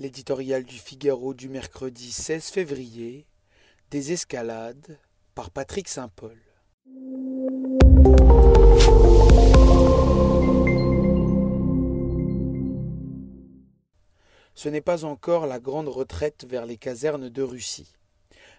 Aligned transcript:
L'éditorial 0.00 0.62
du 0.62 0.78
Figaro 0.78 1.34
du 1.34 1.48
mercredi 1.48 2.12
16 2.12 2.50
février, 2.50 3.26
Des 3.90 4.12
escalades, 4.12 4.96
par 5.34 5.50
Patrick 5.50 5.88
Saint-Paul. 5.88 6.38
Ce 14.54 14.68
n'est 14.68 14.80
pas 14.80 15.04
encore 15.04 15.48
la 15.48 15.58
grande 15.58 15.88
retraite 15.88 16.46
vers 16.48 16.64
les 16.64 16.76
casernes 16.76 17.28
de 17.28 17.42
Russie. 17.42 17.92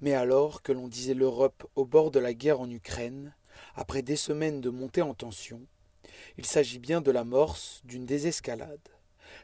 Mais 0.00 0.14
alors 0.14 0.62
que 0.62 0.70
l'on 0.70 0.86
disait 0.86 1.14
l'Europe 1.14 1.68
au 1.74 1.84
bord 1.84 2.12
de 2.12 2.20
la 2.20 2.32
guerre 2.32 2.60
en 2.60 2.70
Ukraine, 2.70 3.34
après 3.74 4.02
des 4.02 4.14
semaines 4.14 4.60
de 4.60 4.70
montée 4.70 5.02
en 5.02 5.14
tension, 5.14 5.66
il 6.38 6.46
s'agit 6.46 6.78
bien 6.78 7.00
de 7.00 7.10
l'amorce 7.10 7.80
d'une 7.82 8.06
désescalade. 8.06 8.93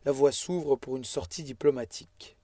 La 0.04 0.12
voie 0.12 0.32
s'ouvre 0.32 0.76
pour 0.76 0.96
une 0.96 1.04
sortie 1.04 1.42
diplomatique. 1.42 2.36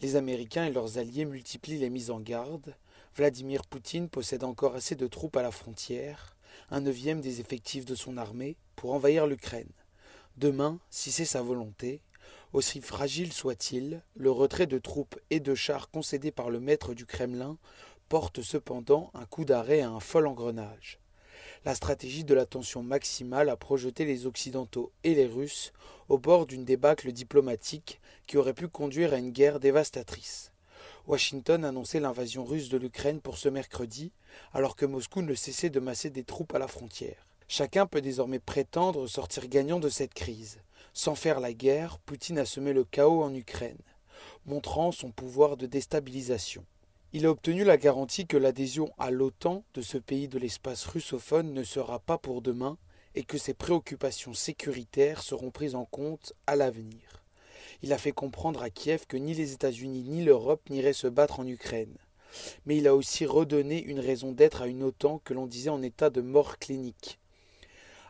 Les 0.00 0.16
Américains 0.16 0.66
et 0.66 0.72
leurs 0.72 0.98
alliés 0.98 1.24
multiplient 1.24 1.78
les 1.78 1.90
mises 1.90 2.10
en 2.10 2.20
garde. 2.20 2.74
Vladimir 3.14 3.66
Poutine 3.66 4.08
possède 4.08 4.44
encore 4.44 4.74
assez 4.74 4.94
de 4.94 5.06
troupes 5.06 5.36
à 5.36 5.42
la 5.42 5.50
frontière, 5.50 6.36
un 6.70 6.80
neuvième 6.80 7.20
des 7.20 7.40
effectifs 7.40 7.84
de 7.84 7.94
son 7.94 8.16
armée, 8.16 8.56
pour 8.76 8.94
envahir 8.94 9.26
l'Ukraine. 9.26 9.72
Demain, 10.36 10.78
si 10.90 11.12
c'est 11.12 11.26
sa 11.26 11.42
volonté, 11.42 12.00
aussi 12.52 12.80
fragile 12.80 13.32
soit-il, 13.32 14.02
le 14.14 14.30
retrait 14.30 14.66
de 14.66 14.78
troupes 14.78 15.18
et 15.30 15.40
de 15.40 15.54
chars 15.54 15.90
concédés 15.90 16.32
par 16.32 16.50
le 16.50 16.60
maître 16.60 16.94
du 16.94 17.06
Kremlin 17.06 17.58
porte 18.08 18.42
cependant 18.42 19.10
un 19.14 19.26
coup 19.26 19.44
d'arrêt 19.44 19.80
à 19.80 19.90
un 19.90 20.00
fol 20.00 20.26
engrenage 20.26 21.01
la 21.64 21.74
stratégie 21.74 22.24
de 22.24 22.34
la 22.34 22.44
tension 22.44 22.82
maximale 22.82 23.48
a 23.48 23.56
projeté 23.56 24.04
les 24.04 24.26
Occidentaux 24.26 24.90
et 25.04 25.14
les 25.14 25.26
Russes 25.26 25.72
au 26.08 26.18
bord 26.18 26.46
d'une 26.46 26.64
débâcle 26.64 27.12
diplomatique 27.12 28.00
qui 28.26 28.36
aurait 28.36 28.52
pu 28.52 28.68
conduire 28.68 29.14
à 29.14 29.18
une 29.18 29.30
guerre 29.30 29.60
dévastatrice. 29.60 30.50
Washington 31.06 31.64
annonçait 31.64 32.00
l'invasion 32.00 32.44
russe 32.44 32.68
de 32.68 32.78
l'Ukraine 32.78 33.20
pour 33.20 33.38
ce 33.38 33.48
mercredi, 33.48 34.12
alors 34.52 34.76
que 34.76 34.86
Moscou 34.86 35.22
ne 35.22 35.34
cessait 35.34 35.70
de 35.70 35.80
masser 35.80 36.10
des 36.10 36.24
troupes 36.24 36.54
à 36.54 36.58
la 36.58 36.68
frontière. 36.68 37.26
Chacun 37.48 37.86
peut 37.86 38.00
désormais 38.00 38.38
prétendre 38.38 39.06
sortir 39.06 39.46
gagnant 39.46 39.78
de 39.78 39.88
cette 39.88 40.14
crise. 40.14 40.58
Sans 40.94 41.14
faire 41.14 41.40
la 41.40 41.52
guerre, 41.52 41.98
Poutine 41.98 42.38
a 42.38 42.44
semé 42.44 42.72
le 42.72 42.84
chaos 42.84 43.22
en 43.22 43.34
Ukraine, 43.34 43.78
montrant 44.46 44.92
son 44.92 45.10
pouvoir 45.10 45.56
de 45.56 45.66
déstabilisation. 45.66 46.64
Il 47.14 47.26
a 47.26 47.30
obtenu 47.30 47.62
la 47.62 47.76
garantie 47.76 48.26
que 48.26 48.38
l'adhésion 48.38 48.90
à 48.96 49.10
l'OTAN 49.10 49.64
de 49.74 49.82
ce 49.82 49.98
pays 49.98 50.28
de 50.28 50.38
l'espace 50.38 50.86
russophone 50.86 51.52
ne 51.52 51.62
sera 51.62 51.98
pas 51.98 52.16
pour 52.16 52.40
demain 52.40 52.78
et 53.14 53.22
que 53.22 53.36
ses 53.36 53.52
préoccupations 53.52 54.32
sécuritaires 54.32 55.22
seront 55.22 55.50
prises 55.50 55.74
en 55.74 55.84
compte 55.84 56.32
à 56.46 56.56
l'avenir. 56.56 57.22
Il 57.82 57.92
a 57.92 57.98
fait 57.98 58.12
comprendre 58.12 58.62
à 58.62 58.70
Kiev 58.70 59.04
que 59.06 59.18
ni 59.18 59.34
les 59.34 59.52
États-Unis 59.52 60.04
ni 60.08 60.24
l'Europe 60.24 60.70
n'iraient 60.70 60.94
se 60.94 61.06
battre 61.06 61.38
en 61.38 61.46
Ukraine. 61.46 61.98
Mais 62.64 62.78
il 62.78 62.88
a 62.88 62.94
aussi 62.94 63.26
redonné 63.26 63.82
une 63.82 64.00
raison 64.00 64.32
d'être 64.32 64.62
à 64.62 64.66
une 64.66 64.82
OTAN 64.82 65.20
que 65.22 65.34
l'on 65.34 65.46
disait 65.46 65.68
en 65.68 65.82
état 65.82 66.08
de 66.08 66.22
mort 66.22 66.58
clinique. 66.58 67.18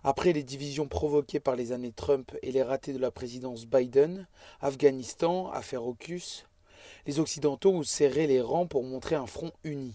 Après 0.04 0.32
les 0.32 0.44
divisions 0.44 0.86
provoquées 0.86 1.40
par 1.40 1.56
les 1.56 1.72
années 1.72 1.90
Trump 1.90 2.30
et 2.42 2.52
les 2.52 2.62
ratés 2.62 2.92
de 2.92 2.98
la 2.98 3.10
présidence 3.10 3.66
Biden, 3.66 4.28
Afghanistan, 4.60 5.50
affaire 5.50 5.82
AUKUS, 5.82 6.44
les 7.06 7.18
Occidentaux 7.18 7.72
ont 7.72 7.82
serré 7.82 8.26
les 8.26 8.40
rangs 8.40 8.66
pour 8.66 8.84
montrer 8.84 9.14
un 9.14 9.26
front 9.26 9.52
uni. 9.64 9.94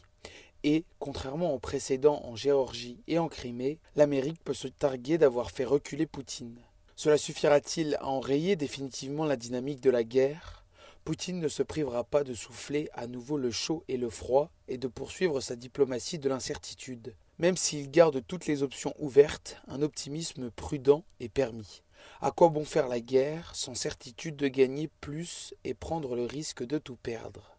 Et, 0.64 0.86
contrairement 1.00 1.54
aux 1.54 1.60
précédents 1.60 2.22
en 2.26 2.36
Géorgie 2.36 3.02
et 3.08 3.20
en 3.20 3.28
Crimée, 3.28 3.80
l'Amérique 3.96 4.44
peut 4.44 4.54
se 4.54 4.68
targuer 4.68 5.18
d'avoir 5.18 5.52
fait 5.52 5.66
reculer 5.66 6.06
Poutine. 6.06 6.60
Cela 6.96 7.18
suffira-t-il 7.18 7.96
à 7.96 8.08
enrayer 8.08 8.56
définitivement 8.56 9.26
la 9.26 9.36
dynamique 9.36 9.82
de 9.82 9.92
la 9.92 10.04
guerre? 10.04 10.66
Poutine 11.06 11.40
ne 11.40 11.48
se 11.48 11.64
privera 11.64 12.04
pas 12.04 12.26
de 12.26 12.34
souffler 12.34 12.90
à 12.94 13.08
nouveau 13.08 13.38
le 13.38 13.52
chaud 13.52 13.84
et 13.88 13.96
le 13.96 14.10
froid 14.10 14.52
et 14.68 14.78
de 14.78 14.88
poursuivre 14.88 15.40
sa 15.40 15.56
diplomatie 15.56 16.20
de 16.20 16.28
l'incertitude. 16.28 17.16
Même 17.40 17.56
s'il 17.56 17.90
garde 17.92 18.22
toutes 18.28 18.48
les 18.48 18.64
options 18.64 18.94
ouvertes, 19.00 19.62
un 19.68 19.84
optimisme 19.84 20.50
prudent 20.52 21.06
est 21.20 21.30
permis. 21.30 21.84
À 22.22 22.32
quoi 22.32 22.50
bon 22.50 22.66
faire 22.66 22.88
la 22.88 23.00
guerre 23.00 23.52
sans 23.56 23.76
certitude 23.76 24.36
de 24.36 24.48
gagner 24.48 24.90
plus 25.02 25.54
et 25.64 25.74
prendre 25.74 26.16
le 26.16 26.26
risque 26.26 26.66
de 26.66 26.78
tout 26.78 26.96
perdre? 26.96 27.58